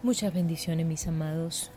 [0.00, 1.72] Muchas bendiciones, mis amados.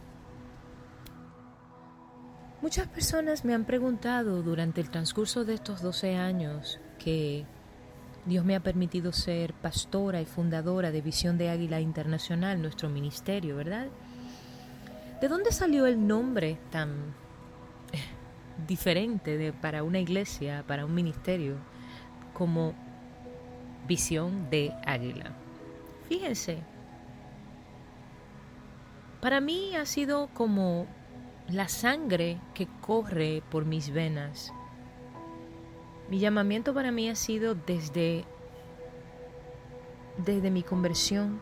[2.62, 7.46] Muchas personas me han preguntado durante el transcurso de estos 12 años que
[8.28, 13.56] Dios me ha permitido ser pastora y fundadora de Visión de Águila Internacional, nuestro ministerio,
[13.56, 13.88] ¿verdad?
[15.20, 16.92] ¿De dónde salió el nombre tan
[17.92, 17.98] eh,
[18.68, 21.56] diferente de, para una iglesia, para un ministerio,
[22.36, 22.76] como
[23.88, 25.32] Visión de Águila?
[26.08, 26.60] Fíjense,
[29.22, 30.88] para mí ha sido como
[31.48, 34.52] la sangre que corre por mis venas.
[36.10, 38.26] Mi llamamiento para mí ha sido desde,
[40.18, 41.40] desde mi conversión,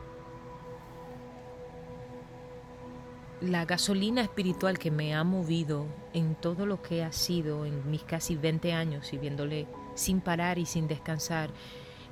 [3.41, 8.03] la gasolina espiritual que me ha movido en todo lo que ha sido en mis
[8.03, 11.49] casi 20 años y viéndole sin parar y sin descansar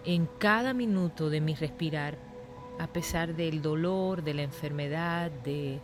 [0.06, 2.18] en cada minuto de mi respirar,
[2.80, 5.80] a pesar del dolor, de la enfermedad, de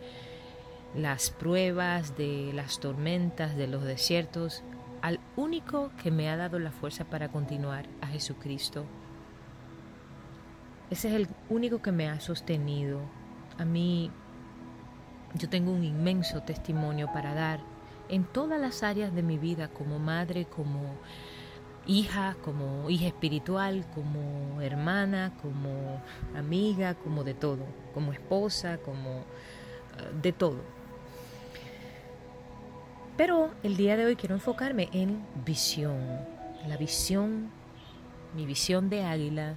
[0.94, 4.62] las pruebas, de las tormentas, de los desiertos,
[5.02, 8.84] al único que me ha dado la fuerza para continuar, a Jesucristo.
[10.90, 13.00] Ese es el único que me ha sostenido.
[13.58, 14.10] A mí,
[15.34, 17.60] yo tengo un inmenso testimonio para dar
[18.08, 20.94] en todas las áreas de mi vida, como madre, como
[21.86, 26.00] hija, como hija espiritual, como hermana, como
[26.36, 29.22] amiga, como de todo, como esposa, como eh,
[30.22, 30.58] de todo.
[33.16, 36.00] Pero el día de hoy quiero enfocarme en visión,
[36.66, 37.50] la visión,
[38.34, 39.56] mi visión de águila,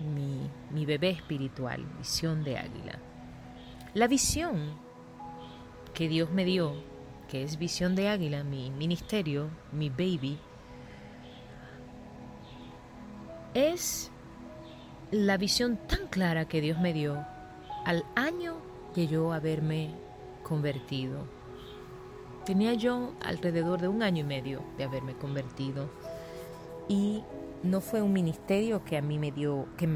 [0.00, 2.98] mi, mi bebé espiritual, visión de águila.
[3.94, 4.74] La visión
[5.94, 6.74] que Dios me dio,
[7.28, 10.38] que es visión de águila, mi ministerio, mi baby,
[13.56, 14.10] es
[15.10, 17.24] la visión tan clara que Dios me dio
[17.84, 18.56] al año
[18.94, 19.90] de yo haberme
[20.42, 21.36] convertido
[22.46, 25.90] Tenía yo alrededor de un año y medio de haberme convertido
[26.88, 27.24] y
[27.64, 29.88] no fue un ministerio que a mí me dio, que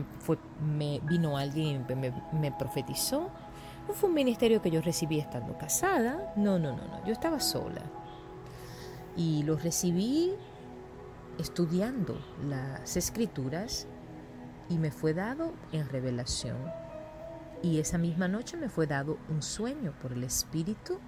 [0.60, 3.30] me vino alguien y me, me profetizó.
[3.86, 6.32] No fue un ministerio que yo recibí estando casada.
[6.34, 7.06] No, no, no, no.
[7.06, 7.82] Yo estaba sola.
[9.16, 10.32] Y lo recibí
[11.40, 13.86] estudiando las escrituras
[14.68, 16.58] y me fue dado en revelación.
[17.62, 20.98] Y esa misma noche me fue dado un sueño por el Espíritu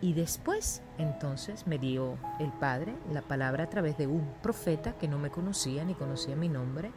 [0.00, 5.08] y después, entonces, me dio el Padre la palabra a través de un profeta que
[5.08, 6.92] no me conocía ni conocía mi nombre.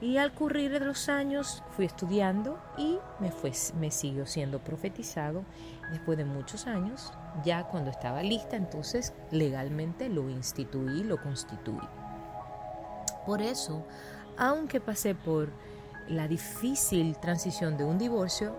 [0.00, 5.44] Y al currir de los años fui estudiando y me, fue, me siguió siendo profetizado.
[5.92, 7.12] Después de muchos años,
[7.44, 11.78] ya cuando estaba lista, entonces legalmente lo instituí, lo constituí.
[13.26, 13.84] Por eso,
[14.36, 15.48] aunque pasé por
[16.08, 18.54] la difícil transición de un divorcio,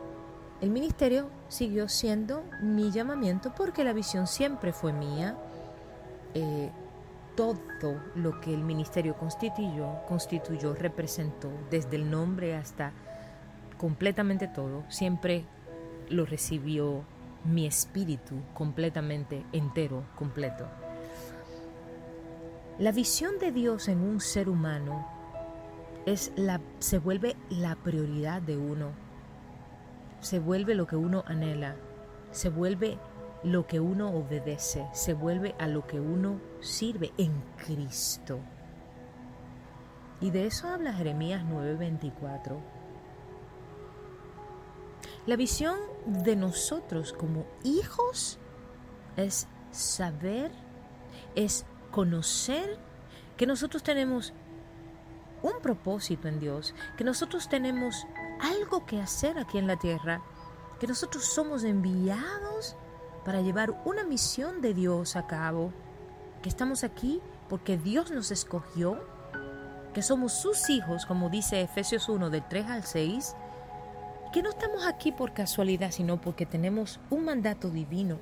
[0.61, 5.35] el ministerio siguió siendo mi llamamiento porque la visión siempre fue mía.
[6.33, 6.71] Eh,
[7.35, 12.93] todo lo que el ministerio constituyó, constituyó, representó, desde el nombre hasta
[13.77, 15.45] completamente todo, siempre
[16.09, 17.03] lo recibió
[17.43, 20.65] mi espíritu completamente entero, completo.
[22.77, 25.07] La visión de Dios en un ser humano
[26.05, 29.05] es la, se vuelve la prioridad de uno
[30.25, 31.75] se vuelve lo que uno anhela,
[32.31, 32.97] se vuelve
[33.43, 38.39] lo que uno obedece, se vuelve a lo que uno sirve en Cristo.
[40.19, 42.59] Y de eso habla Jeremías 9:24.
[45.27, 45.77] La visión
[46.07, 48.39] de nosotros como hijos
[49.17, 50.51] es saber,
[51.35, 52.77] es conocer
[53.37, 54.33] que nosotros tenemos
[55.41, 58.05] un propósito en Dios, que nosotros tenemos
[58.41, 60.21] algo que hacer aquí en la tierra,
[60.77, 62.75] que nosotros somos enviados
[63.23, 65.71] para llevar una misión de Dios a cabo,
[66.41, 68.99] que estamos aquí porque Dios nos escogió,
[69.93, 73.35] que somos sus hijos, como dice Efesios 1 del 3 al 6,
[74.33, 78.19] que no estamos aquí por casualidad, sino porque tenemos un mandato divino.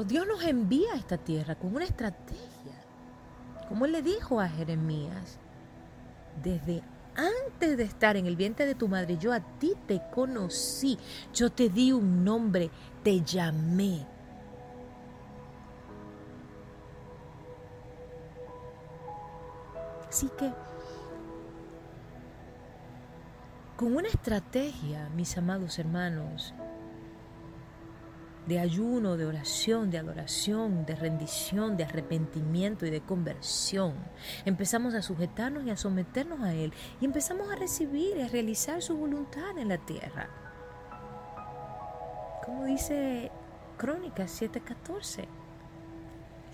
[0.00, 2.72] Dios nos envía a esta tierra con una estrategia,
[3.68, 5.38] como Él le dijo a Jeremías,
[6.42, 6.82] desde
[7.14, 10.98] antes de estar en el vientre de tu madre, yo a ti te conocí,
[11.34, 12.70] yo te di un nombre,
[13.02, 14.06] te llamé.
[20.08, 20.50] Así que,
[23.76, 26.54] con una estrategia, mis amados hermanos,
[28.46, 33.94] de ayuno, de oración, de adoración, de rendición, de arrepentimiento y de conversión.
[34.44, 38.82] Empezamos a sujetarnos y a someternos a Él y empezamos a recibir y a realizar
[38.82, 40.28] su voluntad en la tierra.
[42.44, 43.30] Como dice
[43.76, 45.41] Crónicas 7:14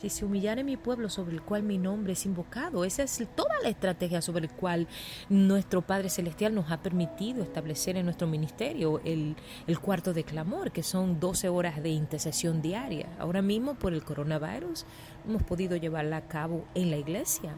[0.01, 2.85] si se humillare mi pueblo sobre el cual mi nombre es invocado.
[2.85, 4.87] Esa es toda la estrategia sobre la cual
[5.29, 9.37] nuestro Padre Celestial nos ha permitido establecer en nuestro ministerio el,
[9.67, 13.09] el cuarto de clamor, que son 12 horas de intercesión diaria.
[13.19, 14.87] Ahora mismo por el coronavirus
[15.27, 17.57] hemos podido llevarla a cabo en la iglesia.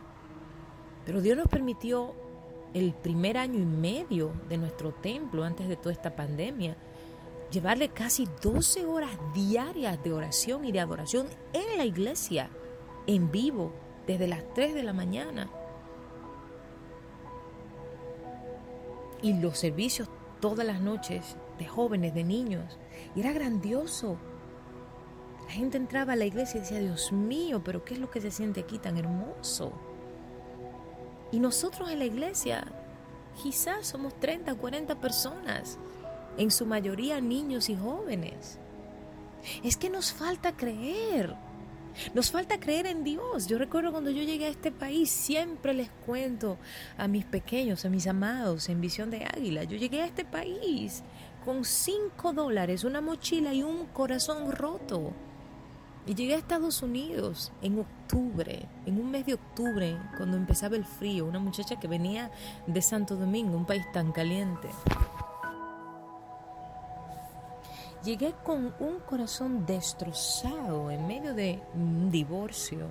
[1.05, 2.15] Pero Dios nos permitió
[2.73, 6.77] el primer año y medio de nuestro templo antes de toda esta pandemia
[7.51, 12.51] llevarle casi 12 horas diarias de oración y de adoración en la iglesia,
[13.07, 13.73] en vivo,
[14.07, 15.51] desde las 3 de la mañana.
[19.23, 20.09] Y los servicios
[20.41, 22.79] todas las noches de jóvenes, de niños.
[23.15, 24.17] Y era grandioso.
[25.47, 28.21] La gente entraba a la iglesia y decía, Dios mío, pero ¿qué es lo que
[28.21, 29.73] se siente aquí tan hermoso?
[31.33, 32.67] Y nosotros en la iglesia
[33.43, 35.79] quizás somos 30, 40 personas
[36.39, 38.59] en su mayoría niños y jóvenes.
[39.65, 41.35] Es que nos falta creer.
[42.15, 43.47] Nos falta creer en Dios.
[43.47, 46.57] Yo recuerdo cuando yo llegué a este país, siempre les cuento
[46.97, 49.65] a mis pequeños, a mis amados en visión de águila.
[49.65, 51.03] Yo llegué a este país
[51.45, 55.13] con cinco dólares, una mochila y un corazón roto.
[56.07, 60.85] Y llegué a Estados Unidos en octubre, en un mes de octubre, cuando empezaba el
[60.85, 62.31] frío, una muchacha que venía
[62.67, 64.69] de Santo Domingo, un país tan caliente.
[68.05, 72.87] Llegué con un corazón destrozado en medio de un divorcio.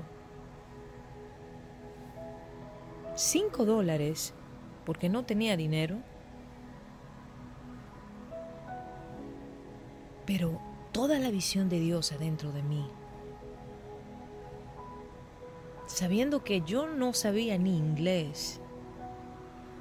[3.15, 4.35] Cinco dólares
[4.85, 5.97] porque no tenía dinero.
[10.27, 10.61] Pero
[10.91, 12.87] toda la visión de Dios adentro de mí.
[15.87, 18.61] Sabiendo que yo no sabía ni inglés,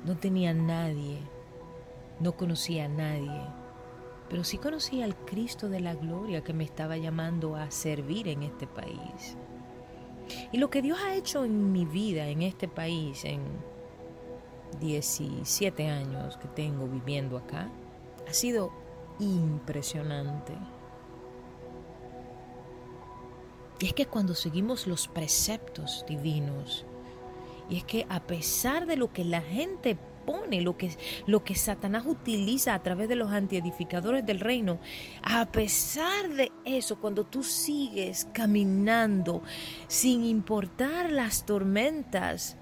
[0.06, 1.18] no tenía nadie,
[2.18, 3.67] no conocía a nadie
[4.28, 8.42] pero sí conocí al Cristo de la gloria que me estaba llamando a servir en
[8.42, 9.36] este país.
[10.52, 13.42] Y lo que Dios ha hecho en mi vida, en este país, en
[14.80, 17.70] 17 años que tengo viviendo acá,
[18.28, 18.70] ha sido
[19.18, 20.52] impresionante.
[23.80, 26.84] Y es que cuando seguimos los preceptos divinos,
[27.70, 29.96] y es que a pesar de lo que la gente
[30.60, 30.90] lo que,
[31.26, 34.78] lo que Satanás utiliza a través de los antiedificadores del reino.
[35.22, 39.42] A pesar de eso, cuando tú sigues caminando
[39.86, 42.56] sin importar las tormentas,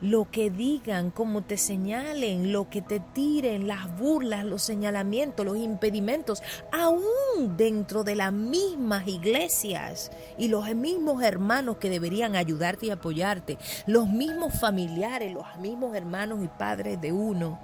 [0.00, 5.56] lo que digan, cómo te señalen, lo que te tiren, las burlas, los señalamientos, los
[5.56, 6.42] impedimentos,
[6.72, 13.58] aún dentro de las mismas iglesias y los mismos hermanos que deberían ayudarte y apoyarte,
[13.86, 17.58] los mismos familiares, los mismos hermanos y padres de uno.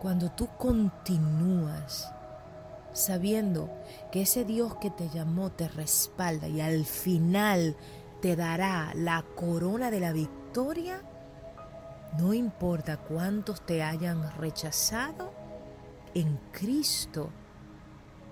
[0.00, 2.12] Cuando tú continúas
[2.92, 3.70] sabiendo
[4.10, 7.76] que ese Dios que te llamó te respalda y al final
[8.20, 11.02] te dará la corona de la victoria,
[12.18, 15.32] no importa cuántos te hayan rechazado,
[16.14, 17.30] en Cristo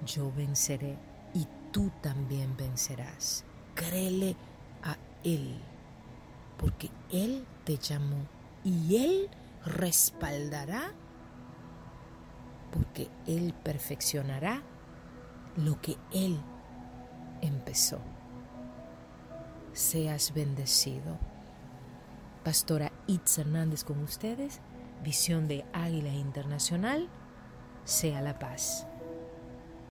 [0.04, 0.98] yo venceré
[1.34, 3.44] y tú también vencerás.
[3.74, 4.36] Créele
[4.82, 5.58] a Él,
[6.58, 8.26] porque Él te llamó
[8.64, 9.30] y Él
[9.64, 10.92] respaldará,
[12.70, 14.62] porque Él perfeccionará
[15.56, 16.38] lo que Él
[17.40, 17.99] empezó.
[19.72, 21.29] Seas bendecido.
[22.44, 24.61] Pastora Itz Hernández con ustedes,
[25.02, 27.09] Visión de Águila Internacional,
[27.85, 28.87] sea la paz.